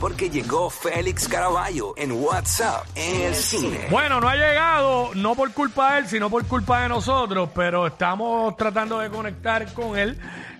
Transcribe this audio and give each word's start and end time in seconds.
porque 0.00 0.30
llegó 0.30 0.70
Félix 0.70 1.28
Caraballo 1.28 1.92
en 1.98 2.12
WhatsApp 2.12 2.86
en 2.94 3.20
el 3.20 3.34
cine. 3.34 3.86
Bueno, 3.90 4.18
no 4.18 4.30
ha 4.30 4.34
llegado, 4.34 5.10
no 5.14 5.34
por 5.34 5.52
culpa 5.52 5.92
de 5.92 5.98
él, 6.00 6.06
sino 6.06 6.30
por 6.30 6.46
culpa 6.46 6.82
de 6.82 6.88
nosotros, 6.88 7.50
pero 7.54 7.86
estamos 7.86 8.56
tratando 8.56 8.98
de 8.98 9.10
conectar 9.10 9.70
con 9.74 9.98
él, 9.98 10.18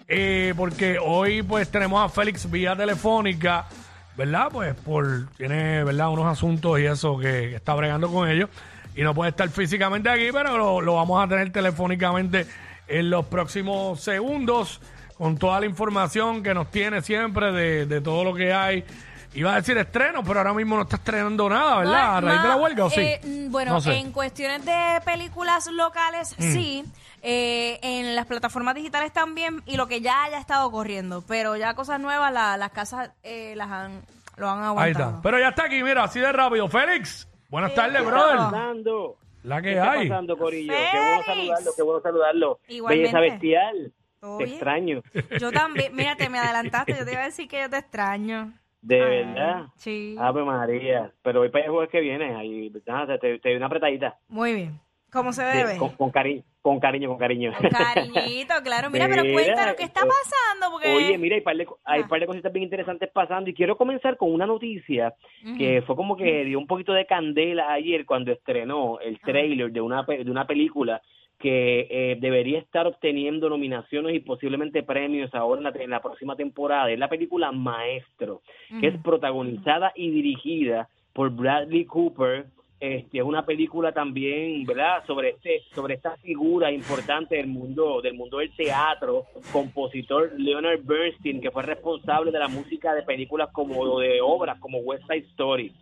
eh, 0.08 0.52
porque 0.54 0.98
hoy 0.98 1.42
pues 1.42 1.70
tenemos 1.70 2.04
a 2.04 2.10
Félix 2.10 2.50
vía 2.50 2.76
telefónica, 2.76 3.66
¿verdad? 4.14 4.48
Pues 4.52 4.74
por, 4.74 5.28
tiene, 5.38 5.84
¿verdad? 5.84 6.10
Unos 6.10 6.26
asuntos 6.26 6.78
y 6.78 6.84
eso 6.84 7.16
que, 7.16 7.48
que 7.48 7.56
está 7.56 7.72
bregando 7.74 8.12
con 8.12 8.28
ellos, 8.28 8.50
y 8.94 9.00
no 9.00 9.14
puede 9.14 9.30
estar 9.30 9.48
físicamente 9.48 10.10
aquí, 10.10 10.28
pero 10.32 10.82
lo, 10.82 10.94
vamos 10.96 11.24
a 11.24 11.26
tener 11.26 11.50
telefónicamente 11.50 12.46
en 12.86 13.08
los 13.08 13.24
próximos 13.24 14.02
segundos, 14.02 14.82
con 15.16 15.38
toda 15.38 15.60
la 15.60 15.66
información 15.66 16.42
que 16.42 16.52
nos 16.52 16.70
tiene 16.70 17.00
siempre 17.00 17.52
de 17.86 18.00
todo 18.02 18.24
lo 18.24 18.34
que 18.34 18.52
hay. 18.52 18.84
Iba 19.32 19.52
a 19.52 19.56
decir 19.56 19.78
estreno, 19.78 20.24
pero 20.24 20.40
ahora 20.40 20.52
mismo 20.52 20.74
no 20.76 20.82
está 20.82 20.96
estrenando 20.96 21.48
nada, 21.48 21.78
¿verdad? 21.78 22.16
a 22.16 22.20
raíz 22.20 22.42
de 22.42 22.48
la 22.48 22.56
huelga, 22.56 22.84
¿o 22.86 22.90
sí? 22.90 23.00
eh, 23.00 23.20
mm, 23.22 23.50
bueno, 23.52 23.72
No 23.74 23.80
sé. 23.80 23.94
en 23.96 24.10
cuestiones 24.12 24.64
de 24.64 25.00
películas 25.04 25.66
locales, 25.70 26.34
Mm. 26.38 26.52
sí. 26.52 26.84
Eh, 27.22 27.78
en 27.82 28.16
las 28.16 28.26
plataformas 28.26 28.74
digitales 28.74 29.12
también. 29.12 29.62
Y 29.66 29.76
lo 29.76 29.86
que 29.86 30.00
ya 30.00 30.24
haya 30.24 30.38
estado 30.38 30.70
corriendo. 30.70 31.22
Pero 31.28 31.54
ya 31.56 31.74
cosas 31.74 32.00
nuevas, 32.00 32.32
la- 32.32 32.56
las 32.56 32.70
casas 32.72 33.10
eh, 33.22 33.52
las 33.56 33.70
han, 33.70 34.00
lo 34.36 34.48
han 34.50 34.62
aguantado. 34.64 34.80
Ahí 34.80 34.90
está. 35.10 35.22
Pero 35.22 35.38
ya 35.38 35.48
está 35.50 35.64
aquí, 35.66 35.82
mira, 35.82 36.02
así 36.04 36.18
de 36.18 36.32
rápido. 36.32 36.66
Félix, 36.68 37.28
buenas 37.50 37.74
tardes, 37.74 37.98
¿qué 38.00 38.06
brother. 38.06 38.36
pasando? 38.38 39.16
La 39.42 39.56
que 39.62 39.68
¿Qué 39.68 39.74
está 39.76 39.90
hay. 39.92 40.08
pasando, 40.08 40.36
Corillo? 40.38 40.72
Qué 40.72 40.78
Félix. 40.78 41.04
bueno 41.04 41.22
saludarlo, 41.26 41.70
qué 41.76 41.82
bueno 41.82 42.00
saludarlo. 42.00 42.60
Igualmente. 42.68 43.12
Belleza 43.12 43.20
bestial. 43.32 43.92
¿Todo 44.18 44.38
Te 44.38 44.44
extraño. 44.44 45.02
Yo 45.38 45.52
también, 45.52 45.94
mira, 45.94 46.16
te 46.16 46.28
me 46.30 46.38
adelantaste. 46.40 46.94
Yo 46.98 47.04
te 47.04 47.12
iba 47.12 47.20
a 47.22 47.26
decir 47.26 47.48
que 47.48 47.60
yo 47.60 47.70
te 47.70 47.76
extraño. 47.78 48.52
De 48.82 49.00
Ay, 49.02 49.24
verdad. 49.24 49.66
Sí. 49.76 50.16
Ave 50.18 50.44
María. 50.44 51.12
Pero 51.22 51.42
hoy 51.42 51.50
para 51.50 51.64
el 51.64 51.70
jueves 51.70 51.90
que 51.90 52.00
viene, 52.00 52.34
ahí, 52.34 52.72
nada, 52.86 53.18
te, 53.18 53.38
te 53.38 53.48
doy 53.50 53.56
una 53.56 53.66
apretadita. 53.66 54.18
Muy 54.28 54.54
bien. 54.54 54.80
¿Cómo 55.12 55.32
se 55.32 55.42
Sí, 55.50 55.58
debe? 55.58 55.76
con, 55.76 55.88
con 55.96 56.10
cariño, 56.10 56.44
con 56.62 56.78
cariño, 56.78 57.08
con 57.08 57.18
cariño. 57.18 57.52
Con 57.60 57.68
cariñito, 57.70 58.54
claro. 58.62 58.90
Mira, 58.90 59.08
pero 59.08 59.22
cuéntanos 59.32 59.74
qué 59.74 59.82
está 59.82 60.02
pasando. 60.02 60.70
Porque... 60.70 60.94
Oye, 60.94 61.18
mira, 61.18 61.34
hay 61.34 61.40
par 61.42 61.56
de, 61.56 61.66
hay 61.84 62.02
Ah. 62.02 62.06
par 62.08 62.20
de 62.20 62.26
cositas 62.26 62.52
bien 62.52 62.62
interesantes 62.62 63.10
pasando 63.12 63.50
y 63.50 63.54
quiero 63.54 63.76
comenzar 63.76 64.16
con 64.16 64.32
una 64.32 64.46
noticia 64.46 65.12
que 65.58 65.82
fue 65.84 65.96
como 65.96 66.16
que 66.16 66.44
dio 66.44 66.58
un 66.60 66.68
poquito 66.68 66.92
de 66.92 67.06
candela 67.06 67.72
ayer 67.72 68.06
cuando 68.06 68.30
estrenó 68.30 69.00
el 69.00 69.18
trailer 69.18 69.72
de 69.72 69.80
una 69.80 70.04
de 70.04 70.30
una 70.30 70.46
película 70.46 71.02
que 71.40 71.86
eh, 71.90 72.18
debería 72.20 72.58
estar 72.58 72.86
obteniendo 72.86 73.48
nominaciones 73.48 74.14
y 74.14 74.20
posiblemente 74.20 74.82
premios 74.82 75.34
ahora 75.34 75.58
en 75.58 75.64
la, 75.64 75.84
en 75.84 75.90
la 75.90 76.02
próxima 76.02 76.36
temporada. 76.36 76.90
Es 76.90 76.98
la 76.98 77.08
película 77.08 77.50
Maestro, 77.50 78.42
que 78.80 78.88
es 78.88 78.98
protagonizada 79.02 79.92
y 79.96 80.10
dirigida 80.10 80.88
por 81.14 81.30
Bradley 81.30 81.86
Cooper. 81.86 82.46
Este, 82.78 83.18
es 83.18 83.24
una 83.24 83.44
película 83.44 83.92
también, 83.92 84.64
¿verdad? 84.64 85.04
Sobre 85.06 85.30
este, 85.30 85.62
sobre 85.74 85.94
esta 85.94 86.16
figura 86.18 86.70
importante 86.70 87.36
del 87.36 87.46
mundo, 87.46 88.00
del 88.02 88.14
mundo 88.14 88.38
del 88.38 88.54
teatro, 88.54 89.24
compositor 89.50 90.32
Leonard 90.38 90.80
Bernstein, 90.82 91.40
que 91.40 91.50
fue 91.50 91.62
responsable 91.62 92.30
de 92.30 92.38
la 92.38 92.48
música 92.48 92.94
de 92.94 93.02
películas 93.02 93.48
como 93.52 93.98
de 93.98 94.20
obras 94.20 94.58
como 94.60 94.78
West 94.78 95.04
Side 95.06 95.26
Story. 95.30 95.72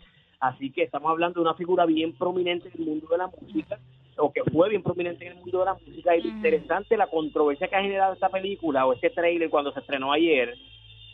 Así 0.41 0.71
que 0.71 0.85
estamos 0.85 1.11
hablando 1.11 1.41
de 1.41 1.49
una 1.49 1.55
figura 1.55 1.85
bien 1.85 2.13
prominente 2.13 2.69
en 2.69 2.81
el 2.81 2.89
mundo 2.89 3.09
de 3.11 3.19
la 3.19 3.27
música, 3.27 3.79
o 4.19 4.33
que 4.33 4.43
fue 4.51 4.69
bien 4.71 4.83
prominente 4.83 5.27
en 5.27 5.33
el 5.33 5.39
mundo 5.39 5.61
de 5.61 5.65
la 5.65 5.75
música. 5.75 6.17
Y 6.17 6.23
lo 6.23 6.29
interesante, 6.29 6.97
la 6.97 7.07
controversia 7.07 7.69
que 7.69 7.77
ha 7.77 7.83
generado 7.83 8.13
esta 8.15 8.29
película 8.29 8.87
o 8.87 8.93
este 8.93 9.11
trailer 9.11 9.49
cuando 9.51 9.73
se 9.73 9.81
estrenó 9.81 10.13
ayer, 10.13 10.55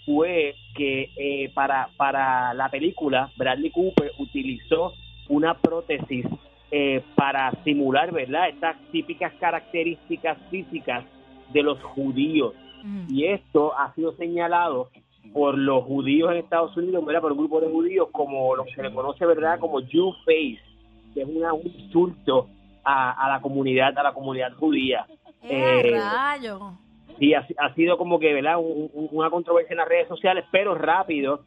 fue 0.06 0.54
que 0.76 1.10
eh, 1.16 1.50
para, 1.54 1.88
para 1.96 2.52
la 2.54 2.68
película 2.68 3.30
Bradley 3.36 3.70
Cooper 3.70 4.12
utilizó 4.18 4.92
una 5.28 5.54
prótesis 5.54 6.26
eh, 6.70 7.02
para 7.14 7.50
simular, 7.64 8.12
¿verdad? 8.12 8.48
Estas 8.48 8.76
típicas 8.90 9.32
características 9.40 10.36
físicas 10.50 11.04
de 11.52 11.62
los 11.62 11.82
judíos. 11.82 12.54
Y 13.08 13.24
esto 13.24 13.72
ha 13.78 13.94
sido 13.94 14.12
señalado 14.16 14.90
por 15.32 15.56
los 15.56 15.84
judíos 15.84 16.30
en 16.32 16.38
Estados 16.38 16.76
Unidos, 16.76 17.02
¿verdad? 17.06 17.22
Por 17.22 17.32
un 17.32 17.38
grupo 17.38 17.60
de 17.60 17.68
judíos 17.68 18.08
como 18.12 18.54
lo 18.56 18.64
que 18.64 18.74
se 18.74 18.82
le 18.82 18.92
conoce, 18.92 19.24
¿verdad? 19.24 19.58
Como 19.58 19.80
Jew 19.80 20.12
Face, 20.26 20.60
que 21.14 21.22
es 21.22 21.28
una- 21.28 21.54
un 21.54 21.62
insulto 21.66 22.48
a, 22.84 23.12
a 23.12 23.28
la 23.28 23.40
comunidad, 23.40 23.96
a 23.98 24.02
la 24.02 24.12
comunidad 24.12 24.52
judía. 24.54 25.06
¡Eh, 25.42 25.92
rayo! 25.98 26.72
Sí, 27.18 27.32
ha, 27.34 27.46
ha 27.58 27.74
sido 27.74 27.96
como 27.98 28.18
que, 28.18 28.32
¿verdad? 28.32 28.58
Un- 28.58 28.90
un- 28.92 29.08
una 29.12 29.30
controversia 29.30 29.72
en 29.74 29.78
las 29.78 29.88
redes 29.88 30.08
sociales, 30.08 30.44
pero 30.50 30.74
rápido. 30.74 31.40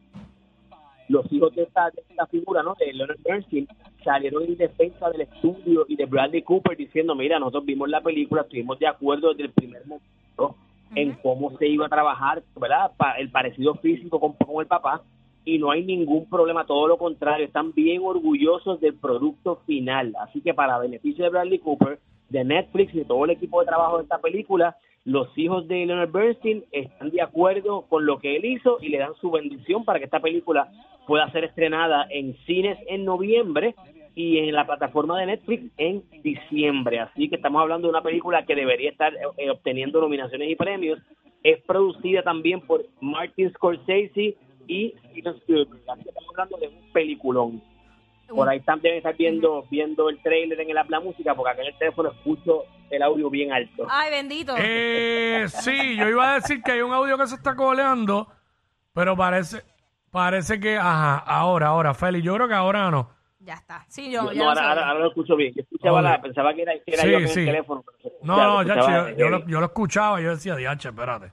Los 1.08 1.30
hijos 1.32 1.54
de 1.54 1.62
esta, 1.62 1.90
de 1.90 2.02
esta 2.08 2.26
figura, 2.26 2.62
¿no? 2.62 2.74
De 2.78 2.92
Leonard 2.92 3.16
Bernstein, 3.24 3.66
salieron 4.04 4.42
en 4.44 4.56
defensa 4.58 5.08
del 5.10 5.22
estudio 5.22 5.86
y 5.88 5.96
de 5.96 6.04
Bradley 6.04 6.42
Cooper 6.42 6.76
diciendo, 6.76 7.14
mira, 7.14 7.38
nosotros 7.38 7.64
vimos 7.64 7.88
la 7.88 8.02
película, 8.02 8.42
estuvimos 8.42 8.78
de 8.78 8.86
acuerdo 8.86 9.30
desde 9.30 9.44
el 9.44 9.52
primer 9.52 9.86
momento 9.86 10.56
en 10.94 11.12
cómo 11.22 11.56
se 11.58 11.66
iba 11.66 11.86
a 11.86 11.88
trabajar, 11.88 12.42
¿verdad? 12.60 12.92
Pa- 12.96 13.18
el 13.18 13.30
parecido 13.30 13.74
físico 13.76 14.20
con, 14.20 14.32
con 14.34 14.60
el 14.60 14.66
papá 14.66 15.02
y 15.48 15.58
no 15.58 15.70
hay 15.70 15.82
ningún 15.82 16.28
problema, 16.28 16.66
todo 16.66 16.86
lo 16.86 16.98
contrario, 16.98 17.46
están 17.46 17.72
bien 17.72 18.02
orgullosos 18.04 18.80
del 18.80 18.92
producto 18.94 19.62
final. 19.64 20.14
Así 20.20 20.42
que 20.42 20.52
para 20.52 20.78
beneficio 20.78 21.24
de 21.24 21.30
Bradley 21.30 21.58
Cooper, 21.58 21.98
de 22.28 22.44
Netflix 22.44 22.94
y 22.94 22.98
de 22.98 23.04
todo 23.06 23.24
el 23.24 23.30
equipo 23.30 23.60
de 23.60 23.66
trabajo 23.66 23.96
de 23.96 24.02
esta 24.02 24.18
película, 24.18 24.76
los 25.06 25.26
hijos 25.38 25.66
de 25.66 25.86
Leonard 25.86 26.12
Bernstein 26.12 26.64
están 26.70 27.08
de 27.08 27.22
acuerdo 27.22 27.86
con 27.88 28.04
lo 28.04 28.18
que 28.18 28.36
él 28.36 28.44
hizo 28.44 28.76
y 28.82 28.90
le 28.90 28.98
dan 28.98 29.14
su 29.22 29.30
bendición 29.30 29.86
para 29.86 29.98
que 29.98 30.04
esta 30.04 30.20
película 30.20 30.68
pueda 31.06 31.30
ser 31.30 31.44
estrenada 31.44 32.06
en 32.10 32.36
cines 32.44 32.78
en 32.86 33.06
noviembre 33.06 33.74
y 34.14 34.40
en 34.40 34.54
la 34.54 34.66
plataforma 34.66 35.18
de 35.18 35.26
Netflix 35.26 35.72
en 35.78 36.02
diciembre. 36.22 37.00
Así 37.00 37.30
que 37.30 37.36
estamos 37.36 37.62
hablando 37.62 37.88
de 37.88 37.92
una 37.92 38.02
película 38.02 38.44
que 38.44 38.54
debería 38.54 38.90
estar 38.90 39.14
eh, 39.38 39.48
obteniendo 39.48 39.98
nominaciones 39.98 40.50
y 40.50 40.56
premios. 40.56 40.98
Es 41.42 41.62
producida 41.62 42.20
también 42.22 42.60
por 42.60 42.84
Martin 43.00 43.50
Scorsese 43.54 44.36
y 44.68 44.94
Steven 45.10 45.34
Spielberg. 45.36 45.80
Así 45.90 46.02
que 46.04 46.08
estamos 46.10 46.30
hablando 46.30 46.56
de 46.58 46.68
un 46.68 46.92
peliculón. 46.92 47.62
Por 48.28 48.46
ahí 48.46 48.60
también 48.60 48.96
estar 48.96 49.16
viendo 49.16 49.64
viendo 49.70 50.10
el 50.10 50.20
trailer 50.22 50.60
en 50.60 50.68
el 50.70 50.76
app 50.76 50.90
La 50.90 51.00
Música, 51.00 51.34
porque 51.34 51.50
acá 51.50 51.62
en 51.62 51.68
el 51.68 51.78
teléfono 51.78 52.10
escucho 52.10 52.64
el 52.90 53.02
audio 53.02 53.30
bien 53.30 53.52
alto. 53.52 53.86
¡Ay, 53.88 54.10
bendito! 54.10 54.54
Eh, 54.58 55.46
sí, 55.48 55.96
yo 55.96 56.06
iba 56.08 56.32
a 56.32 56.34
decir 56.34 56.62
que 56.62 56.72
hay 56.72 56.82
un 56.82 56.92
audio 56.92 57.16
que 57.16 57.26
se 57.26 57.36
está 57.36 57.56
coleando, 57.56 58.28
pero 58.92 59.16
parece, 59.16 59.62
parece 60.10 60.60
que, 60.60 60.76
ajá, 60.76 61.16
ahora, 61.18 61.68
ahora, 61.68 61.94
Félix, 61.94 62.22
yo 62.22 62.34
creo 62.34 62.48
que 62.48 62.54
ahora 62.54 62.90
no. 62.90 63.10
Ya 63.40 63.54
está. 63.54 63.86
Sí, 63.88 64.10
yo 64.10 64.30
ya 64.32 64.42
no, 64.42 64.48
ahora, 64.50 64.68
ahora- 64.68 64.88
ahora 64.88 65.00
lo 65.00 65.08
escucho 65.08 65.34
bien. 65.34 65.54
Yo 65.54 65.62
escuchaba 65.62 66.02
la, 66.02 66.20
pensaba 66.20 66.52
que 66.52 66.62
era, 66.62 66.72
que 66.84 66.92
era 66.92 67.02
Sí, 67.04 67.10
yo 67.10 67.18
en 67.20 67.28
sí. 67.28 67.40
el 67.40 67.46
teléfono. 67.46 67.82
No, 68.22 68.36
no, 68.36 68.62
ya, 68.62 69.08
yo, 69.10 69.16
yo 69.16 69.28
lo, 69.30 69.46
yo 69.46 69.60
lo 69.60 69.66
escuchaba, 69.66 70.20
yo 70.20 70.30
decía, 70.32 70.54
diache, 70.54 70.90
espérate. 70.90 71.32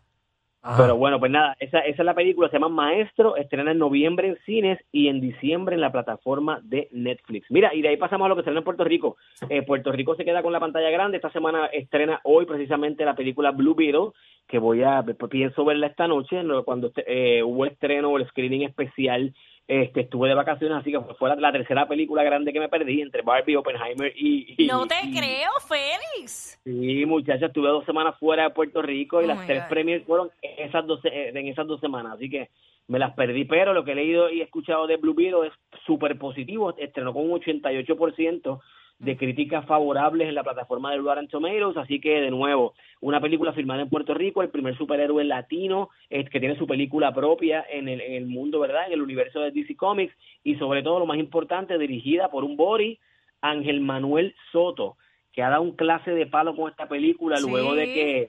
Pero 0.77 0.95
bueno, 0.97 1.19
pues 1.19 1.31
nada, 1.31 1.55
esa, 1.59 1.79
esa 1.79 2.01
es 2.01 2.05
la 2.05 2.15
película, 2.15 2.49
se 2.49 2.55
llama 2.55 2.69
Maestro, 2.69 3.35
estrena 3.35 3.71
en 3.71 3.77
noviembre 3.77 4.29
en 4.29 4.37
cines 4.45 4.79
y 4.91 5.09
en 5.09 5.21
diciembre 5.21 5.75
en 5.75 5.81
la 5.81 5.91
plataforma 5.91 6.59
de 6.63 6.87
Netflix. 6.91 7.51
Mira, 7.51 7.73
y 7.73 7.81
de 7.81 7.89
ahí 7.89 7.97
pasamos 7.97 8.25
a 8.25 8.29
lo 8.29 8.35
que 8.35 8.41
estrena 8.41 8.59
en 8.59 8.63
Puerto 8.63 8.83
Rico. 8.83 9.17
Eh, 9.49 9.61
Puerto 9.61 9.91
Rico 9.91 10.15
se 10.15 10.25
queda 10.25 10.41
con 10.41 10.53
la 10.53 10.59
pantalla 10.59 10.89
grande, 10.89 11.17
esta 11.17 11.31
semana 11.31 11.67
estrena 11.67 12.19
hoy 12.23 12.45
precisamente 12.45 13.05
la 13.05 13.15
película 13.15 13.51
Blue 13.51 13.75
Beetle, 13.75 14.11
que 14.47 14.57
voy 14.57 14.81
a, 14.83 15.03
pues, 15.03 15.29
pienso 15.29 15.65
verla 15.65 15.87
esta 15.87 16.07
noche, 16.07 16.43
¿no? 16.43 16.63
cuando 16.63 16.91
eh, 17.05 17.43
hubo 17.43 17.65
estreno 17.65 18.09
o 18.09 18.17
el 18.17 18.27
screening 18.27 18.63
especial, 18.63 19.33
este, 19.67 20.01
estuve 20.01 20.27
de 20.29 20.35
vacaciones, 20.35 20.77
así 20.77 20.91
que 20.91 20.99
fue 21.17 21.29
la, 21.29 21.35
la 21.35 21.51
tercera 21.51 21.87
película 21.87 22.23
grande 22.23 22.53
que 22.53 22.59
me 22.59 22.69
perdí 22.69 23.01
entre 23.01 23.23
Barbie, 23.23 23.55
Oppenheimer 23.55 24.13
y... 24.15 24.55
y- 24.57 24.67
No 24.67 24.85
te 24.85 24.95
y- 25.03 25.11
creo, 25.11 25.49
Félix. 25.67 26.59
Sí, 26.63 27.05
muchachos, 27.05 27.47
estuve 27.49 27.69
dos 27.69 27.85
semanas 27.85 28.15
fuera 28.19 28.43
de 28.43 28.49
Puerto 28.51 28.81
Rico 28.81 29.21
y 29.21 29.25
Oh 29.25 29.27
las 29.27 29.45
tres 29.47 29.63
God. 29.63 29.69
premiers 29.69 30.03
fueron 30.05 30.29
esas 30.41 30.85
dos, 30.85 30.99
eh, 31.05 31.31
en 31.33 31.47
esas 31.47 31.65
dos 31.65 31.79
semanas, 31.81 32.13
así 32.15 32.29
que 32.29 32.49
me 32.87 32.99
las 32.99 33.13
perdí, 33.15 33.45
pero 33.45 33.73
lo 33.73 33.83
que 33.83 33.93
he 33.93 33.95
leído 33.95 34.29
y 34.29 34.41
escuchado 34.41 34.85
de 34.85 34.97
Blue 34.97 35.15
Beetle 35.15 35.47
es 35.47 35.53
súper 35.88 36.19
positivo, 36.19 36.75
estrenó 36.77 37.13
con 37.13 37.23
un 37.29 37.39
88% 37.39 38.59
de 39.00 39.18
críticas 39.18 39.65
favorables 39.65 40.30
en 40.30 40.36
la 40.36 40.44
plataforma 40.44 40.92
de 40.92 40.97
Rotten 41.00 41.27
Tomatoes, 41.27 41.75
así 41.77 42.00
que 42.00 42.21
de 42.21 42.31
nuevo, 42.31 42.74
una 43.01 43.19
película 43.19 43.51
filmada 43.51 43.81
en 43.81 43.89
Puerto 43.89 44.13
Rico, 44.13 44.42
el 44.42 44.50
primer 44.50 44.77
superhéroe 44.77 45.24
latino 45.25 45.89
eh, 46.09 46.24
que 46.25 46.39
tiene 46.39 46.57
su 46.57 46.65
película 46.65 47.13
propia 47.13 47.65
en 47.69 47.89
el, 47.89 48.00
en 48.00 48.13
el 48.13 48.25
mundo, 48.25 48.59
¿verdad? 48.59 48.88
En 48.88 48.94
el 48.94 49.01
universo 49.01 49.42
de 49.42 49.51
DC 49.51 49.75
Comics 49.75 50.15
y 50.44 50.56
sobre 50.56 50.81
todo 50.81 51.00
lo 51.00 51.06
más 51.06 51.18
importante, 51.18 51.77
dirigida 51.77 52.30
por 52.30 52.44
un 52.45 52.56
Bori, 52.56 52.97
Ángel 53.42 53.81
Manuel 53.81 54.33
Soto, 54.51 54.95
que 55.33 55.44
ha 55.44 55.50
dado 55.50 55.62
un 55.62 55.75
clase 55.75 56.12
de 56.12 56.25
palo 56.27 56.56
con 56.56 56.71
esta 56.71 56.88
película 56.88 57.38
Sí. 57.38 57.50
luego 57.50 57.75
de 57.75 57.86
que 57.86 58.27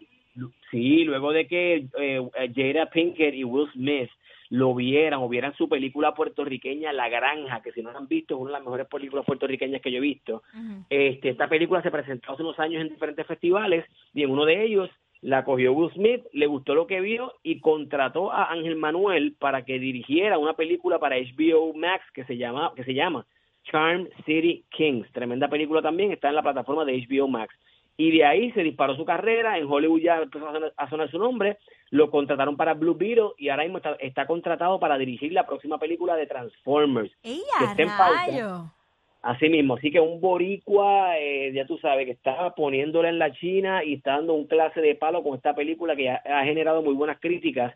sí, 0.71 1.05
luego 1.05 1.33
de 1.33 1.47
que 1.47 1.87
eh, 1.99 2.29
Jada 2.55 2.91
Pinkett 2.91 3.35
y 3.35 3.45
Will 3.45 3.71
Smith 3.73 4.11
lo 4.51 4.75
vieran 4.75 5.21
o 5.21 5.29
vieran 5.29 5.55
su 5.57 5.69
película 5.69 6.15
puertorriqueña 6.15 6.93
La 6.93 7.09
Granja, 7.09 7.63
que 7.63 7.73
si 7.73 7.83
no 7.83 7.93
la 7.93 7.99
han 7.99 8.09
visto 8.09 8.35
es 8.35 8.41
una 8.41 8.51
de 8.51 8.59
las 8.59 8.63
mejores 8.63 8.87
películas 8.87 9.25
puertorriqueñas 9.25 9.81
que 9.83 9.91
yo 9.91 9.99
he 9.99 10.01
visto. 10.01 10.43
Este, 10.89 11.31
esta 11.31 11.49
película 11.49 11.83
se 11.83 11.91
presentó 11.91 12.33
hace 12.33 12.43
unos 12.43 12.59
años 12.59 12.83
en 12.83 12.89
diferentes 12.89 13.27
festivales 13.27 13.85
y 14.15 14.23
en 14.23 14.31
uno 14.31 14.45
de 14.45 14.65
ellos 14.65 14.91
la 15.23 15.45
cogió 15.45 15.73
Will 15.73 15.93
Smith, 15.93 16.25
le 16.33 16.47
gustó 16.47 16.75
lo 16.75 16.87
que 16.87 17.01
vio 17.01 17.33
y 17.43 17.61
contrató 17.61 18.33
a 18.33 18.53
Ángel 18.53 18.77
Manuel 18.77 19.35
para 19.39 19.65
que 19.65 19.79
dirigiera 19.79 20.39
una 20.39 20.55
película 20.55 20.99
para 20.99 21.17
HBO 21.17 21.73
Max 21.75 22.05
que 22.15 22.25
se 22.25 22.37
llama 22.37 22.73
que 22.77 22.85
se 22.85 22.95
llama 22.95 23.27
Charm 23.65 24.09
City 24.25 24.65
Kings. 24.71 25.11
Tremenda 25.13 25.49
película 25.49 25.83
también, 25.83 26.13
está 26.13 26.29
en 26.29 26.37
la 26.37 26.43
plataforma 26.43 26.85
de 26.85 27.05
HBO 27.09 27.29
Max. 27.29 27.55
Y 27.97 28.11
de 28.11 28.25
ahí 28.25 28.53
se 28.53 28.63
disparó 28.63 28.95
su 28.95 29.05
carrera, 29.05 29.57
en 29.57 29.67
Hollywood 29.67 30.01
ya 30.01 30.19
empezó 30.19 30.49
a 30.49 30.53
sonar, 30.53 30.73
a 30.77 30.91
sonar 30.91 31.11
su 31.11 31.19
nombre, 31.19 31.59
lo 31.91 32.11
contrataron 32.11 32.57
para 32.57 32.75
Blue 32.75 32.95
Beetle 32.95 33.31
y 33.39 33.49
ahora 33.49 33.63
mismo 33.63 33.79
está, 33.79 33.95
está 33.95 34.27
contratado 34.27 34.79
para 34.79 34.99
dirigir 34.99 35.33
la 35.33 35.47
próxima 35.47 35.79
película 35.79 36.15
de 36.15 36.27
Transformers. 36.27 37.13
¡Ey, 37.23 37.41
que 37.59 37.65
está 37.65 37.83
en! 38.29 38.77
Así 39.23 39.49
mismo, 39.49 39.75
así 39.75 39.91
que 39.91 39.99
un 39.99 40.21
boricua, 40.21 41.19
eh, 41.19 41.51
ya 41.53 41.67
tú 41.67 41.79
sabes, 41.79 42.07
que 42.07 42.13
está 42.13 42.55
poniéndole 42.55 43.09
en 43.09 43.19
la 43.19 43.33
China 43.33 43.83
y 43.83 43.95
está 43.95 44.13
dando 44.13 44.35
un 44.35 44.47
clase 44.47 44.81
de 44.81 44.95
palo 44.95 45.25
con 45.25 45.35
esta 45.35 45.53
película 45.53 45.97
que 45.97 46.11
ha, 46.11 46.23
ha 46.25 46.45
generado 46.45 46.81
muy 46.81 46.95
buenas 46.95 47.19
críticas. 47.19 47.75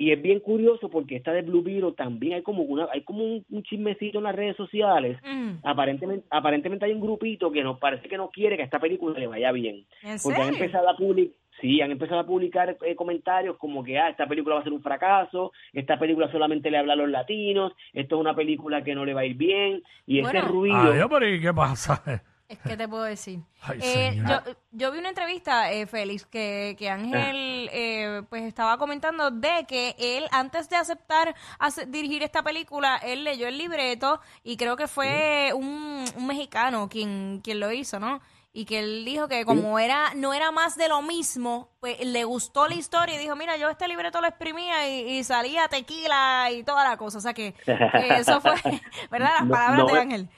Y 0.00 0.12
es 0.12 0.22
bien 0.22 0.38
curioso 0.38 0.88
porque 0.88 1.16
esta 1.16 1.32
de 1.32 1.42
Blue 1.42 1.62
Beetle 1.62 1.92
también 1.92 2.34
hay 2.34 2.42
como 2.42 2.62
una, 2.62 2.86
hay 2.92 3.02
como 3.02 3.24
un, 3.24 3.44
un 3.50 3.62
chismecito 3.64 4.18
en 4.18 4.24
las 4.24 4.36
redes 4.36 4.56
sociales. 4.56 5.18
Mm. 5.24 5.54
Aparentemente, 5.64 6.24
aparentemente 6.30 6.84
hay 6.84 6.92
un 6.92 7.00
grupito 7.00 7.50
que 7.50 7.64
nos 7.64 7.80
parece 7.80 8.08
que 8.08 8.16
no 8.16 8.30
quiere 8.30 8.54
que 8.56 8.62
a 8.62 8.64
esta 8.66 8.78
película 8.78 9.18
le 9.18 9.26
vaya 9.26 9.50
bien. 9.50 9.84
¿En 10.02 10.18
Porque 10.22 10.40
han 10.40 10.54
empezado 10.54 10.88
a 10.88 10.96
publicar, 10.96 11.34
sí, 11.60 11.80
han 11.80 11.90
empezado 11.90 12.20
a 12.20 12.26
publicar 12.26 12.76
eh, 12.80 12.94
comentarios 12.94 13.56
como 13.56 13.82
que 13.82 13.98
ah, 13.98 14.08
esta 14.08 14.28
película 14.28 14.54
va 14.54 14.60
a 14.60 14.64
ser 14.64 14.72
un 14.72 14.82
fracaso, 14.82 15.50
esta 15.72 15.98
película 15.98 16.30
solamente 16.30 16.70
le 16.70 16.78
habla 16.78 16.92
a 16.92 16.96
los 16.96 17.08
latinos, 17.08 17.72
esto 17.92 18.14
es 18.14 18.20
una 18.20 18.36
película 18.36 18.84
que 18.84 18.94
no 18.94 19.04
le 19.04 19.14
va 19.14 19.22
a 19.22 19.26
ir 19.26 19.36
bien, 19.36 19.82
y 20.06 20.20
ese 20.20 20.30
Bueno. 20.30 20.48
ruido. 20.48 20.76
Adiós, 20.76 21.08
pero 21.10 21.28
¿y 21.28 21.40
qué 21.40 21.52
pasa? 21.52 22.22
Es 22.48 22.58
que 22.60 22.78
te 22.78 22.88
puedo 22.88 23.02
decir. 23.02 23.40
Ay, 23.60 23.78
Eh, 23.82 24.22
yo, 24.26 24.40
yo 24.72 24.90
vi 24.92 24.98
una 25.00 25.10
entrevista, 25.10 25.70
eh, 25.70 25.86
Félix, 25.86 26.24
que, 26.24 26.76
que 26.78 26.88
Ángel 26.88 27.68
eh, 27.72 28.22
pues 28.30 28.42
estaba 28.44 28.78
comentando 28.78 29.30
de 29.30 29.66
que 29.68 29.94
él, 29.98 30.26
antes 30.30 30.70
de 30.70 30.76
aceptar 30.76 31.34
hace- 31.58 31.84
dirigir 31.84 32.22
esta 32.22 32.42
película, 32.42 32.96
él 33.02 33.24
leyó 33.24 33.48
el 33.48 33.58
libreto 33.58 34.20
y 34.42 34.56
creo 34.56 34.76
que 34.76 34.88
fue 34.88 35.52
un, 35.54 36.04
un 36.16 36.26
mexicano 36.26 36.88
quien, 36.88 37.40
quien 37.44 37.60
lo 37.60 37.70
hizo, 37.70 38.00
¿no? 38.00 38.20
Y 38.50 38.64
que 38.64 38.78
él 38.78 39.04
dijo 39.04 39.28
que 39.28 39.44
como 39.44 39.78
era 39.78 40.14
no 40.16 40.32
era 40.32 40.50
más 40.50 40.74
de 40.76 40.88
lo 40.88 41.02
mismo, 41.02 41.68
pues 41.80 42.00
le 42.00 42.24
gustó 42.24 42.66
la 42.66 42.74
historia 42.76 43.14
y 43.14 43.18
dijo, 43.18 43.36
mira, 43.36 43.58
yo 43.58 43.68
este 43.68 43.86
libreto 43.86 44.22
lo 44.22 44.26
exprimía 44.26 44.88
y, 44.88 45.18
y 45.18 45.22
salía 45.24 45.68
tequila 45.68 46.50
y 46.50 46.64
toda 46.64 46.82
la 46.88 46.96
cosa. 46.96 47.18
O 47.18 47.20
sea 47.20 47.34
que, 47.34 47.52
que 47.52 48.08
eso 48.16 48.40
fue, 48.40 48.54
¿verdad? 49.10 49.32
Las 49.40 49.44
No- 49.44 49.54
palabras 49.54 49.78
no 49.80 49.86
de 49.94 50.00
Ángel. 50.00 50.28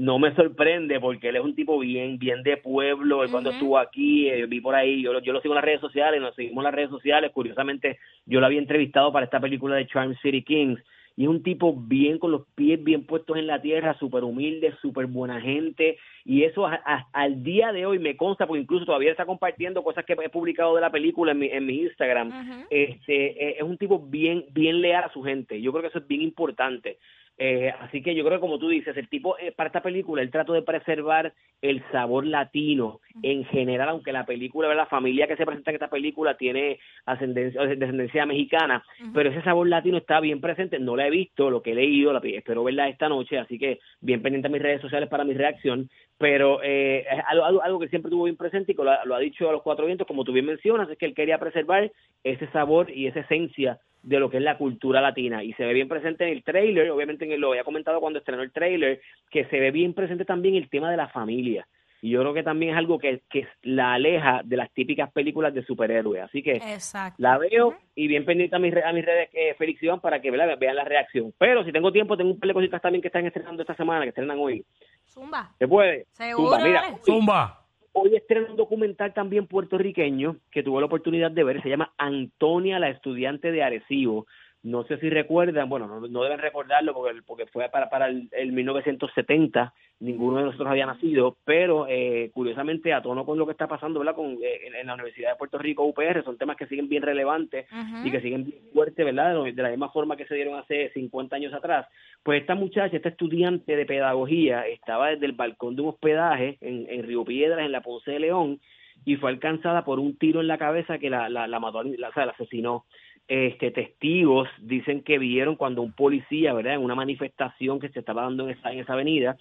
No 0.00 0.18
me 0.18 0.34
sorprende 0.34 0.98
porque 0.98 1.28
él 1.28 1.36
es 1.36 1.42
un 1.44 1.54
tipo 1.54 1.78
bien 1.78 2.18
bien 2.18 2.42
de 2.42 2.56
pueblo. 2.56 3.22
Él 3.22 3.30
cuando 3.30 3.50
estuvo 3.56 3.78
aquí, 3.78 4.28
eh, 4.28 4.46
vi 4.46 4.60
por 4.60 4.74
ahí, 4.74 5.02
yo, 5.02 5.12
lo- 5.12 5.20
yo 5.20 5.32
lo 5.32 5.40
sigo 5.42 5.52
en 5.52 5.56
las 5.56 5.64
redes 5.64 5.80
sociales, 5.80 6.20
nos 6.20 6.34
seguimos 6.34 6.62
en 6.62 6.64
las 6.64 6.74
redes 6.74 6.90
sociales. 6.90 7.30
Curiosamente, 7.32 7.98
yo 8.24 8.40
lo 8.40 8.46
había 8.46 8.58
entrevistado 8.60 9.12
para 9.12 9.26
esta 9.26 9.40
película 9.40 9.76
de 9.76 9.86
Charm 9.86 10.14
City 10.22 10.42
Kings. 10.42 10.80
Y 11.16 11.24
es 11.24 11.28
un 11.28 11.42
tipo 11.42 11.74
bien 11.76 12.18
con 12.18 12.30
los 12.30 12.46
pies 12.54 12.82
bien 12.82 13.04
puestos 13.04 13.36
en 13.36 13.46
la 13.46 13.60
tierra, 13.60 13.94
súper 13.98 14.24
humilde, 14.24 14.72
súper 14.80 15.04
buena 15.06 15.38
gente. 15.40 15.98
Y 16.24 16.44
eso 16.44 16.66
a- 16.66 16.80
a- 16.86 17.08
al 17.12 17.42
día 17.42 17.70
de 17.72 17.84
hoy 17.84 17.98
me 17.98 18.16
consta, 18.16 18.46
porque 18.46 18.62
incluso 18.62 18.86
todavía 18.86 19.10
está 19.10 19.26
compartiendo 19.26 19.82
cosas 19.82 20.06
que 20.06 20.14
he 20.14 20.28
publicado 20.30 20.74
de 20.76 20.80
la 20.80 20.90
película 20.90 21.32
en 21.32 21.38
mi, 21.40 21.48
en 21.48 21.66
mi 21.66 21.80
Instagram. 21.82 22.28
Este, 22.70 23.48
eh, 23.48 23.56
es 23.58 23.62
un 23.62 23.76
tipo 23.76 23.98
bien, 23.98 24.46
bien 24.52 24.80
leal 24.80 25.04
a 25.04 25.12
su 25.12 25.22
gente. 25.22 25.60
Yo 25.60 25.72
creo 25.72 25.82
que 25.82 25.88
eso 25.88 25.98
es 25.98 26.06
bien 26.08 26.22
importante. 26.22 26.96
Eh, 27.42 27.72
así 27.80 28.02
que 28.02 28.14
yo 28.14 28.22
creo 28.22 28.36
que 28.36 28.42
como 28.42 28.58
tú 28.58 28.68
dices, 28.68 28.94
el 28.98 29.08
tipo 29.08 29.38
eh, 29.38 29.50
para 29.50 29.68
esta 29.68 29.80
película, 29.80 30.20
él 30.20 30.30
trató 30.30 30.52
de 30.52 30.60
preservar 30.60 31.32
el 31.62 31.82
sabor 31.90 32.26
latino 32.26 33.00
en 33.22 33.46
general, 33.46 33.88
aunque 33.88 34.12
la 34.12 34.26
película, 34.26 34.74
la 34.74 34.84
familia 34.84 35.26
que 35.26 35.36
se 35.36 35.46
presenta 35.46 35.70
en 35.70 35.76
esta 35.76 35.88
película 35.88 36.36
tiene 36.36 36.78
ascendencia, 37.06 37.62
descendencia 37.62 38.26
mexicana, 38.26 38.84
pero 39.14 39.30
ese 39.30 39.40
sabor 39.40 39.68
latino 39.68 39.96
está 39.96 40.20
bien 40.20 40.42
presente. 40.42 40.78
No 40.78 40.96
la 40.96 41.06
he 41.06 41.10
visto, 41.10 41.48
lo 41.48 41.62
que 41.62 41.72
he 41.72 41.74
leído, 41.74 42.12
la, 42.12 42.20
espero 42.22 42.62
verla 42.62 42.90
esta 42.90 43.08
noche, 43.08 43.38
así 43.38 43.58
que 43.58 43.80
bien 44.02 44.20
pendiente 44.20 44.48
a 44.48 44.50
mis 44.50 44.60
redes 44.60 44.82
sociales 44.82 45.08
para 45.08 45.24
mi 45.24 45.32
reacción. 45.32 45.88
Pero 46.18 46.60
eh, 46.62 47.06
algo, 47.26 47.46
algo, 47.46 47.62
algo 47.62 47.78
que 47.78 47.88
siempre 47.88 48.10
tuvo 48.10 48.24
bien 48.24 48.36
presente 48.36 48.72
y 48.72 48.74
que 48.74 48.84
lo, 48.84 48.92
lo 49.06 49.14
ha 49.14 49.18
dicho 49.18 49.48
a 49.48 49.52
los 49.52 49.62
cuatro 49.62 49.86
vientos, 49.86 50.06
como 50.06 50.24
tú 50.24 50.32
bien 50.32 50.44
mencionas, 50.44 50.90
es 50.90 50.98
que 50.98 51.06
él 51.06 51.14
quería 51.14 51.38
preservar 51.38 51.90
ese 52.22 52.46
sabor 52.48 52.90
y 52.90 53.06
esa 53.06 53.20
esencia 53.20 53.78
de 54.02 54.18
lo 54.18 54.30
que 54.30 54.38
es 54.38 54.42
la 54.42 54.56
cultura 54.58 55.00
latina 55.00 55.42
y 55.44 55.52
se 55.54 55.64
ve 55.64 55.72
bien 55.74 55.88
presente 55.88 56.24
en 56.24 56.30
el 56.30 56.42
trailer, 56.42 56.90
obviamente 56.90 57.24
en 57.24 57.32
el, 57.32 57.40
lo 57.40 57.50
había 57.50 57.64
comentado 57.64 58.00
cuando 58.00 58.18
estrenó 58.18 58.42
el 58.42 58.52
trailer, 58.52 59.00
que 59.30 59.44
se 59.46 59.60
ve 59.60 59.70
bien 59.70 59.94
presente 59.94 60.24
también 60.24 60.54
el 60.56 60.68
tema 60.70 60.90
de 60.90 60.96
la 60.96 61.08
familia. 61.08 61.66
Y 62.02 62.08
yo 62.08 62.20
creo 62.20 62.32
que 62.32 62.42
también 62.42 62.72
es 62.72 62.78
algo 62.78 62.98
que, 62.98 63.20
que 63.28 63.46
la 63.62 63.92
aleja 63.92 64.40
de 64.42 64.56
las 64.56 64.72
típicas 64.72 65.12
películas 65.12 65.52
de 65.52 65.62
superhéroes. 65.62 66.22
Así 66.22 66.42
que 66.42 66.52
Exacto. 66.56 67.16
la 67.18 67.36
veo 67.36 67.74
y 67.94 68.08
bien 68.08 68.24
pendiente 68.24 68.56
a 68.56 68.58
mis, 68.58 68.72
re- 68.72 68.84
a 68.84 68.92
mis 68.94 69.04
redes, 69.04 69.28
eh, 69.34 69.54
Félix 69.58 69.82
Iván, 69.82 70.00
para 70.00 70.18
que 70.18 70.30
¿verdad? 70.30 70.56
vean 70.58 70.76
la 70.76 70.84
reacción. 70.84 71.34
Pero 71.36 71.62
si 71.62 71.72
tengo 71.72 71.92
tiempo, 71.92 72.16
tengo 72.16 72.30
un 72.30 72.40
par 72.40 72.48
de 72.48 72.54
cositas 72.54 72.80
también 72.80 73.02
que 73.02 73.08
están 73.08 73.26
estrenando 73.26 73.60
esta 73.62 73.74
semana, 73.74 74.04
que 74.04 74.08
estrenan 74.08 74.38
hoy. 74.38 74.64
Zumba. 75.06 75.50
¿Se 75.58 75.68
puede? 75.68 76.06
Seguro, 76.12 76.52
Zumba, 76.52 76.64
mira, 76.66 76.84
Zumba. 77.04 77.59
Hoy 77.92 78.14
estrena 78.14 78.50
un 78.50 78.56
documental 78.56 79.12
también 79.12 79.46
puertorriqueño 79.46 80.36
que 80.50 80.62
tuve 80.62 80.80
la 80.80 80.86
oportunidad 80.86 81.30
de 81.30 81.42
ver, 81.42 81.62
se 81.62 81.68
llama 81.68 81.92
Antonia, 81.98 82.78
la 82.78 82.88
estudiante 82.88 83.50
de 83.50 83.62
Arecibo. 83.64 84.26
No 84.62 84.84
sé 84.84 84.98
si 84.98 85.08
recuerdan, 85.08 85.68
bueno, 85.68 85.86
no, 85.86 86.06
no 86.06 86.22
deben 86.22 86.38
recordarlo 86.38 86.92
porque, 86.92 87.22
porque 87.26 87.46
fue 87.46 87.68
para, 87.70 87.88
para 87.88 88.08
el, 88.08 88.28
el 88.32 88.52
1970, 88.52 89.72
ninguno 90.00 90.38
de 90.38 90.44
nosotros 90.44 90.68
había 90.68 90.84
nacido, 90.84 91.36
pero 91.44 91.86
eh, 91.88 92.30
curiosamente 92.34 92.92
a 92.92 93.00
tono 93.00 93.24
con 93.24 93.38
lo 93.38 93.46
que 93.46 93.52
está 93.52 93.68
pasando 93.68 94.00
¿verdad? 94.00 94.14
Con, 94.14 94.32
eh, 94.42 94.66
en, 94.66 94.74
en 94.74 94.86
la 94.86 94.94
Universidad 94.94 95.30
de 95.30 95.36
Puerto 95.36 95.58
Rico, 95.58 95.84
UPR, 95.84 96.22
son 96.24 96.36
temas 96.36 96.56
que 96.56 96.66
siguen 96.66 96.88
bien 96.88 97.02
relevantes 97.02 97.66
y 98.04 98.10
que 98.10 98.20
siguen 98.20 98.44
bien 98.44 98.62
fuertes, 98.72 99.04
¿verdad? 99.04 99.42
De, 99.44 99.52
la 99.52 99.70
misma 99.70 99.90
forma 99.90 100.16
que 100.16 100.26
se 100.26 100.34
dieron 100.34 100.58
hace 100.58 100.90
50 100.90 101.36
años 101.36 101.54
atrás. 101.54 101.86
Pues 102.22 102.40
esta 102.40 102.54
muchacha, 102.54 102.96
esta 102.96 103.08
estudiante 103.08 103.76
de 103.76 103.86
pedagogía, 103.86 104.66
estaba 104.66 105.08
desde 105.08 105.26
el 105.26 105.32
balcón 105.32 105.76
de 105.76 105.82
un 105.82 105.88
hospedaje 105.88 106.58
en, 106.60 106.86
en 106.88 107.06
Río 107.06 107.24
Piedras, 107.24 107.64
en 107.64 107.72
la 107.72 107.82
Ponce 107.82 108.10
de 108.10 108.20
León, 108.20 108.60
y 109.04 109.16
fue 109.16 109.30
alcanzada 109.30 109.84
por 109.84 109.98
un 109.98 110.16
tiro 110.18 110.40
en 110.40 110.46
la 110.46 110.58
cabeza 110.58 110.98
que 110.98 111.10
la, 111.10 111.28
la, 111.28 111.46
la 111.46 111.60
mató, 111.60 111.82
la, 111.82 112.08
o 112.08 112.12
sea, 112.12 112.26
la 112.26 112.32
asesinó. 112.32 112.84
Este, 113.32 113.70
testigos 113.70 114.48
dicen 114.60 115.02
que 115.02 115.16
vieron 115.20 115.54
cuando 115.54 115.82
un 115.82 115.92
policía, 115.92 116.52
¿verdad? 116.52 116.74
En 116.74 116.80
una 116.82 116.96
manifestación 116.96 117.78
que 117.78 117.88
se 117.90 118.00
estaba 118.00 118.22
dando 118.22 118.42
en 118.48 118.56
esa, 118.58 118.72
en 118.72 118.80
esa 118.80 118.94
avenida, 118.94 119.36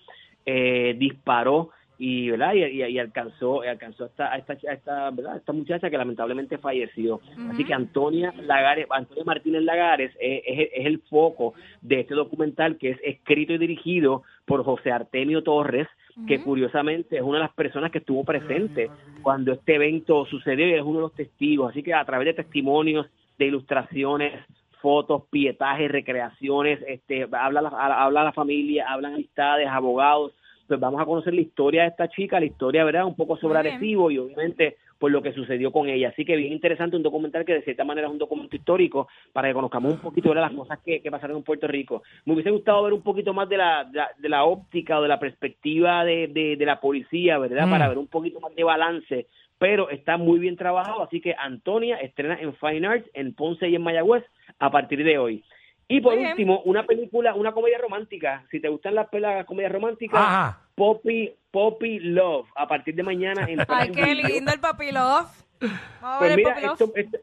eh, 0.45 0.93
disparó 0.95 1.71
y 1.97 2.29
verdad 2.29 2.53
y, 2.53 2.63
y- 2.65 2.83
y 2.85 2.99
alcanzó 2.99 3.61
alcanzó 3.63 4.03
a 4.03 4.07
esta, 4.07 4.31
a 4.31 4.37
esta 4.37 4.53
a 4.53 4.73
esta 4.73 5.09
verdad 5.09 5.37
esta 5.37 5.53
muchacha 5.53 5.89
que 5.89 5.97
lamentablemente 5.97 6.59
falleció. 6.59 7.19
Así 7.49 7.65
que 7.65 7.73
Antonia 7.73 8.31
Lagares 8.43 8.85
Antonia 8.91 9.23
Martínez 9.25 9.63
Lagares 9.63 10.11
es, 10.19 10.43
es- 10.45 10.69
es 10.71 10.85
el 10.85 10.99
foco 11.09 11.55
de 11.81 12.01
este 12.01 12.13
documental 12.13 12.77
que 12.77 12.91
es 12.91 12.99
escrito 13.03 13.53
y 13.53 13.57
dirigido 13.57 14.21
por 14.45 14.63
José 14.63 14.91
Artemio 14.91 15.41
Torres 15.41 15.87
que 16.27 16.41
curiosamente 16.43 17.15
es 17.17 17.21
una 17.23 17.39
de 17.39 17.43
las 17.45 17.53
personas 17.53 17.91
que 17.91 17.97
estuvo 17.99 18.23
presente 18.23 18.89
cuando 19.23 19.51
este 19.53 19.75
evento 19.75 20.25
sucedió 20.25 20.67
y 20.67 20.73
es 20.73 20.81
uno 20.83 20.95
de 20.99 21.01
los 21.01 21.13
testigos. 21.15 21.71
Así 21.71 21.81
que 21.81 21.93
a 21.93 22.03
través 22.05 22.25
de 22.27 22.33
testimonios 22.43 23.07
de 23.39 23.45
ilustraciones 23.45 24.33
fotos, 24.81 25.23
pietajes, 25.29 25.91
recreaciones, 25.91 26.79
este, 26.87 27.27
habla, 27.31 27.61
la, 27.61 27.69
habla 27.69 28.23
la 28.23 28.31
familia, 28.31 28.85
hablan 28.87 29.15
amistades, 29.15 29.67
abogados, 29.67 30.33
pues 30.67 30.79
vamos 30.79 31.01
a 31.01 31.05
conocer 31.05 31.33
la 31.33 31.41
historia 31.41 31.81
de 31.81 31.89
esta 31.89 32.07
chica, 32.09 32.39
la 32.39 32.45
historia, 32.45 32.83
¿verdad? 32.83 33.05
Un 33.05 33.15
poco 33.15 33.35
sobre. 33.37 33.59
Arecibo 33.59 34.11
y 34.11 34.19
obviamente 34.19 34.77
por 34.99 35.11
lo 35.11 35.21
que 35.21 35.33
sucedió 35.33 35.71
con 35.71 35.89
ella. 35.89 36.09
Así 36.09 36.25
que 36.25 36.35
bien 36.35 36.53
interesante 36.53 36.95
un 36.95 37.03
documental 37.03 37.45
que 37.45 37.53
de 37.53 37.61
cierta 37.63 37.83
manera 37.85 38.07
es 38.07 38.13
un 38.13 38.19
documento 38.19 38.55
histórico 38.55 39.07
para 39.33 39.47
que 39.47 39.53
conozcamos 39.53 39.93
un 39.93 39.99
poquito 39.99 40.29
de 40.29 40.35
las 40.35 40.51
cosas 40.51 40.77
que, 40.85 41.01
que 41.01 41.09
pasaron 41.09 41.37
en 41.37 41.43
Puerto 41.43 41.67
Rico. 41.67 42.03
Me 42.25 42.33
hubiese 42.33 42.51
gustado 42.51 42.83
ver 42.83 42.93
un 42.93 43.01
poquito 43.01 43.33
más 43.33 43.47
de 43.47 43.57
la, 43.57 43.85
de 43.85 43.97
la, 43.97 44.09
de 44.17 44.29
la 44.29 44.43
óptica 44.43 44.99
o 44.99 45.01
de 45.01 45.07
la 45.07 45.19
perspectiva 45.19 46.03
de, 46.03 46.27
de, 46.27 46.57
de 46.57 46.65
la 46.65 46.79
policía, 46.79 47.37
¿verdad? 47.39 47.65
Mm. 47.65 47.71
Para 47.71 47.87
ver 47.87 47.97
un 47.97 48.07
poquito 48.07 48.39
más 48.41 48.53
de 48.53 48.63
balance, 48.63 49.27
pero 49.59 49.89
está 49.89 50.17
muy 50.17 50.39
bien 50.39 50.55
trabajado, 50.55 51.03
así 51.03 51.21
que 51.21 51.35
Antonia 51.37 51.97
estrena 51.97 52.39
en 52.41 52.55
Fine 52.55 52.87
Arts, 52.87 53.09
en 53.13 53.35
Ponce 53.35 53.67
y 53.69 53.75
en 53.75 53.83
Mayagüez 53.83 54.23
a 54.57 54.71
partir 54.71 55.03
de 55.03 55.17
hoy. 55.19 55.43
Y 55.87 56.01
por 56.01 56.13
Muy 56.13 56.19
bien. 56.19 56.31
último, 56.31 56.61
una 56.65 56.85
película, 56.85 57.33
una 57.33 57.51
comedia 57.51 57.77
romántica. 57.79 58.45
Si 58.51 58.59
te 58.61 58.69
gustan 58.69 58.95
las, 58.95 59.07
las 59.11 59.45
comedias 59.45 59.71
románticas, 59.71 60.19
Ajá. 60.19 60.61
Poppy, 60.75 61.33
Poppy 61.51 61.99
Love, 61.99 62.47
a 62.55 62.67
partir 62.67 62.95
de 62.95 63.03
mañana 63.03 63.45
en 63.49 63.59
Ay, 63.67 63.91
qué 63.91 64.15
lindo 64.15 64.51
el 64.53 64.59
papi 64.59 64.91
love. 64.91 65.27
Vamos 65.59 65.73
a 66.01 66.19
Pues 66.19 66.21
ver 66.21 66.31
el 66.31 66.37
mira, 66.37 66.49
papi 66.53 66.65
love. 66.65 66.97
esto- 66.97 67.17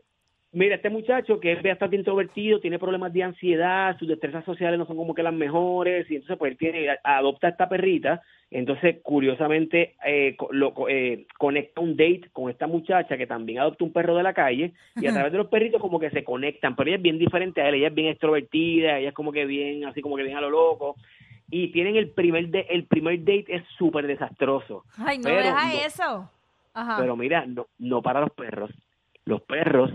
mira, 0.53 0.77
este 0.77 0.91
muchacho 0.91 1.39
que 1.41 1.53
es 1.53 1.63
bastante 1.63 1.97
introvertido, 1.97 2.61
tiene 2.61 2.79
problemas 2.79 3.13
de 3.13 3.23
ansiedad, 3.23 3.97
sus 3.99 4.09
destrezas 4.09 4.45
sociales 4.45 4.79
no 4.79 4.87
son 4.87 4.97
como 4.97 5.15
que 5.15 5.23
las 5.23 5.35
mejores, 5.35 6.11
y 6.11 6.15
entonces 6.17 6.39
pues 6.39 6.53
él 6.53 6.59
tiene, 6.59 6.89
adopta 7.05 7.49
a 7.49 7.51
esta 7.51 7.69
perrita, 7.69 8.23
entonces 8.51 8.99
curiosamente 9.03 9.97
eh, 10.07 10.37
lo, 10.51 10.73
eh, 10.89 11.27
conecta 11.37 11.81
un 11.81 11.97
date 11.97 12.29
con 12.33 12.51
esta 12.51 12.67
muchacha 12.67 13.17
que 13.19 13.27
también 13.27 13.59
adopta 13.59 13.85
un 13.85 13.93
perro 13.93 14.17
de 14.17 14.23
la 14.23 14.33
calle, 14.35 14.73
y 14.97 15.07
a 15.07 15.13
través 15.13 15.33
de 15.33 15.39
los 15.39 15.49
perritos 15.49 15.81
como 15.81 16.01
que 16.01 16.11
se 16.11 16.25
conectan, 16.25 16.75
pero 16.75 16.89
ella 16.89 16.97
es 16.97 17.03
bien 17.03 17.19
diferente 17.19 17.61
a 17.61 17.69
él, 17.69 17.75
ella 17.75 17.89
es 17.89 17.95
bien 17.95 18.09
extrovertida, 18.09 18.99
ella 18.99 19.09
es 19.09 19.15
como 19.15 19.33
que 19.33 19.45
bien, 19.45 19.85
así 19.85 20.01
como 20.01 20.17
que 20.17 20.23
bien 20.23 20.37
a 20.37 20.41
lo 20.41 20.51
loco, 20.51 20.97
y 21.51 21.69
tienen 21.69 21.97
el 21.97 22.11
primer, 22.11 22.49
de, 22.49 22.67
el 22.71 22.87
primer 22.87 23.19
date 23.21 23.47
es 23.49 23.63
súper 23.79 24.07
desastroso. 24.07 24.85
Ay, 24.99 25.19
no 25.19 25.29
deja 25.29 25.73
no- 25.73 25.79
eso. 25.87 26.31
Ajá. 26.75 26.97
pero 26.99 27.17
mira, 27.17 27.47
no, 27.47 27.69
no 27.79 28.03
para 28.03 28.21
los 28.21 28.31
perros. 28.33 28.71
los 29.25 29.41
perros 29.43 29.91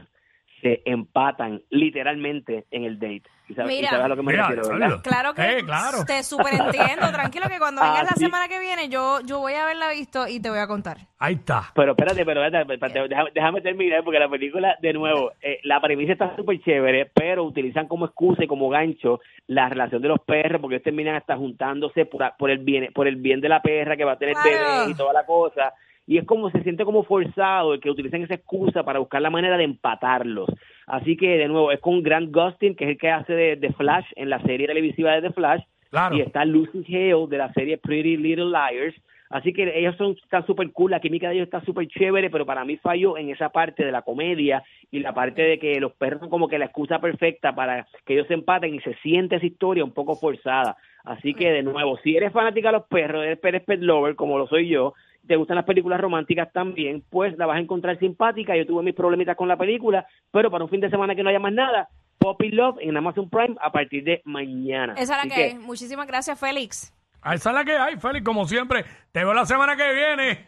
se 0.61 0.81
empatan 0.85 1.61
literalmente 1.69 2.65
en 2.71 2.83
el 2.85 2.99
date. 2.99 3.23
¿Y 3.49 3.53
sabes, 3.53 3.73
y 3.73 3.75
Mira. 3.77 3.89
sabes 3.89 4.05
a 4.05 4.07
lo 4.07 4.15
que 4.15 4.21
me 4.21 4.31
Mira, 4.31 4.47
refiero, 4.47 4.69
Pablo. 4.69 4.79
verdad? 4.79 5.03
Claro 5.03 5.33
que 5.33 5.41
Eh, 5.41 5.63
claro. 5.65 6.05
te 6.05 6.23
superentiendo. 6.23 7.11
Tranquilo 7.11 7.47
que 7.49 7.59
cuando 7.59 7.81
vengas 7.81 8.03
la 8.05 8.15
semana 8.15 8.47
que 8.47 8.59
viene 8.59 8.87
yo, 8.87 9.19
yo 9.25 9.39
voy 9.39 9.53
a 9.53 9.63
haberla 9.63 9.89
visto 9.91 10.27
y 10.27 10.39
te 10.39 10.49
voy 10.49 10.59
a 10.59 10.67
contar. 10.67 10.97
Ahí 11.19 11.33
está. 11.33 11.63
Pero 11.75 11.91
espérate, 11.91 12.23
pero 12.25 12.43
espérate, 12.45 12.73
espérate, 12.73 13.09
déjame, 13.09 13.29
déjame 13.35 13.61
terminar 13.61 14.03
porque 14.03 14.19
la 14.19 14.29
película, 14.29 14.77
de 14.81 14.93
nuevo, 14.93 15.33
eh, 15.41 15.59
la 15.63 15.81
premisa 15.81 16.13
está 16.13 16.33
súper 16.37 16.61
chévere, 16.61 17.11
pero 17.13 17.43
utilizan 17.43 17.87
como 17.87 18.05
excusa 18.05 18.43
y 18.43 18.47
como 18.47 18.69
gancho 18.69 19.19
la 19.47 19.67
relación 19.67 20.01
de 20.01 20.07
los 20.07 20.19
perros 20.21 20.61
porque 20.61 20.75
ellos 20.75 20.83
terminan 20.85 21.15
hasta 21.15 21.35
juntándose 21.35 22.05
por, 22.05 22.23
por 22.37 22.49
el 22.51 22.59
bien 22.59 22.91
por 22.93 23.07
el 23.07 23.17
bien 23.17 23.41
de 23.41 23.49
la 23.49 23.61
perra 23.61 23.97
que 23.97 24.05
va 24.05 24.13
a 24.13 24.17
tener 24.17 24.35
Claro. 24.35 24.49
bebé 24.49 24.91
y 24.91 24.93
toda 24.95 25.11
la 25.13 25.25
cosa. 25.25 25.73
Y 26.11 26.17
es 26.17 26.25
como 26.25 26.51
se 26.51 26.61
siente 26.61 26.83
como 26.83 27.03
forzado 27.03 27.73
el 27.73 27.79
que 27.79 27.89
utilicen 27.89 28.23
esa 28.23 28.33
excusa 28.33 28.83
para 28.83 28.99
buscar 28.99 29.21
la 29.21 29.29
manera 29.29 29.55
de 29.55 29.63
empatarlos. 29.63 30.49
Así 30.85 31.15
que, 31.15 31.37
de 31.37 31.47
nuevo, 31.47 31.71
es 31.71 31.79
con 31.79 32.03
Grant 32.03 32.35
Gustin, 32.35 32.75
que 32.75 32.83
es 32.83 32.89
el 32.89 32.97
que 32.97 33.09
hace 33.09 33.31
de, 33.31 33.55
de 33.55 33.71
Flash 33.71 34.07
en 34.17 34.29
la 34.29 34.41
serie 34.41 34.67
televisiva 34.67 35.13
de 35.13 35.21
The 35.21 35.31
Flash, 35.31 35.61
Claro. 35.89 36.17
y 36.17 36.19
está 36.19 36.43
Lucy 36.43 36.83
Hale 36.89 37.27
de 37.29 37.37
la 37.37 37.53
serie 37.53 37.77
Pretty 37.77 38.17
Little 38.17 38.47
Liars. 38.51 38.93
Así 39.29 39.53
que 39.53 39.71
ellos 39.73 39.95
son, 39.95 40.17
están 40.21 40.45
súper 40.45 40.69
cool, 40.73 40.91
la 40.91 40.99
química 40.99 41.29
de 41.29 41.35
ellos 41.35 41.45
está 41.45 41.63
súper 41.63 41.87
chévere, 41.87 42.29
pero 42.29 42.45
para 42.45 42.65
mí 42.65 42.75
falló 42.75 43.17
en 43.17 43.29
esa 43.29 43.47
parte 43.47 43.85
de 43.85 43.93
la 43.93 44.01
comedia 44.01 44.61
y 44.91 44.99
la 44.99 45.13
parte 45.13 45.41
de 45.41 45.59
que 45.59 45.79
los 45.79 45.93
perros 45.93 46.19
son 46.19 46.29
como 46.29 46.49
que 46.49 46.59
la 46.59 46.65
excusa 46.65 46.99
perfecta 46.99 47.55
para 47.55 47.87
que 48.05 48.15
ellos 48.15 48.27
se 48.27 48.33
empaten 48.33 48.75
y 48.75 48.81
se 48.81 48.95
siente 48.95 49.37
esa 49.37 49.45
historia 49.45 49.85
un 49.85 49.93
poco 49.93 50.17
forzada. 50.17 50.75
Así 51.05 51.33
que, 51.33 51.51
de 51.51 51.63
nuevo, 51.63 51.97
si 52.03 52.17
eres 52.17 52.33
fanática 52.33 52.67
de 52.67 52.79
los 52.79 52.87
perros, 52.87 53.23
eres, 53.23 53.39
eres 53.41 53.63
pet 53.63 53.79
lover, 53.79 54.15
como 54.15 54.37
lo 54.37 54.47
soy 54.47 54.67
yo, 54.67 54.93
te 55.27 55.35
gustan 55.35 55.55
las 55.55 55.65
películas 55.65 56.01
románticas 56.01 56.51
también, 56.51 57.03
pues 57.09 57.37
la 57.37 57.45
vas 57.45 57.57
a 57.57 57.59
encontrar 57.59 57.97
simpática. 57.99 58.55
Yo 58.55 58.65
tuve 58.65 58.83
mis 58.83 58.95
problemitas 58.95 59.35
con 59.35 59.47
la 59.47 59.57
película, 59.57 60.05
pero 60.31 60.49
para 60.51 60.63
un 60.63 60.69
fin 60.69 60.81
de 60.81 60.89
semana 60.89 61.15
que 61.15 61.23
no 61.23 61.29
haya 61.29 61.39
más 61.39 61.53
nada, 61.53 61.89
Poppy 62.17 62.49
Love 62.51 62.77
en 62.81 62.97
Amazon 62.97 63.29
Prime 63.29 63.55
a 63.61 63.71
partir 63.71 64.03
de 64.03 64.21
mañana. 64.25 64.93
Esa 64.93 65.19
es 65.19 65.29
la 65.29 65.35
que, 65.35 65.47
es. 65.47 65.59
Muchísimas 65.59 66.07
gracias, 66.07 66.39
Félix. 66.39 66.93
Ahí 67.21 67.35
está 67.35 67.51
la 67.51 67.63
que 67.63 67.73
hay, 67.73 67.97
Félix, 67.97 68.25
como 68.25 68.47
siempre. 68.47 68.83
Te 69.11 69.23
veo 69.23 69.33
la 69.33 69.45
semana 69.45 69.75
que 69.75 69.93
viene. 69.93 70.45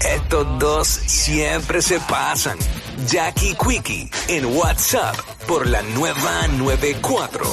Estos 0.00 0.58
dos 0.58 0.88
siempre 0.88 1.82
se 1.82 2.00
pasan. 2.00 2.58
Jackie 3.06 3.54
Quickie 3.54 4.10
en 4.28 4.46
WhatsApp 4.56 5.14
por 5.46 5.66
la 5.66 5.82
nueva 5.82 6.46
94. 6.58 7.44